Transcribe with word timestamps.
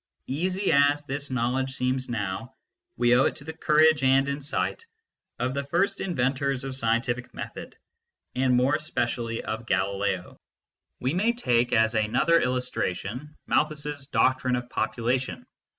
Easy 0.25 0.71
as 0.71 1.05
this 1.05 1.29
knowledge 1.29 1.73
seems 1.73 2.09
now, 2.09 2.55
we 2.97 3.15
owe 3.15 3.25
it 3.25 3.35
to 3.35 3.43
the 3.43 3.53
courage 3.53 4.01
and 4.01 4.27
insight 4.29 4.83
of 5.37 5.53
the 5.53 5.65
first 5.65 6.01
inventors 6.01 6.63
of 6.63 6.71
scien 6.71 6.97
tific 7.05 7.31
method, 7.35 7.77
and 8.33 8.55
more 8.57 8.73
especially 8.73 9.43
of 9.43 9.67
Galileo. 9.67 10.01
SCIENCE 10.07 10.23
AND 10.25 10.37
CULTURE 10.37 11.13
43 11.13 11.13
We 11.13 11.13
may 11.13 11.33
take 11.33 11.73
as 11.73 11.93
another 11.93 12.39
illustration 12.41 13.37
Malthus 13.45 13.85
s 13.85 14.05
doctrine 14.07 14.55
of 14.55 14.71
population. 14.71 15.45